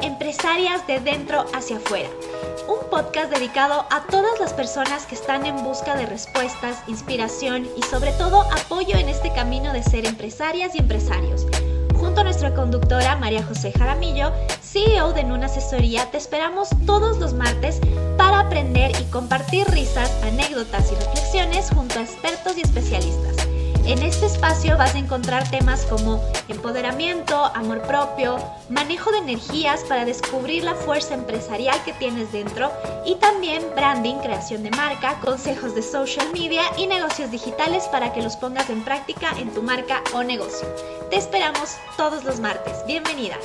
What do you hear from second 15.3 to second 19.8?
Asesoría, te esperamos todos los martes para aprender y compartir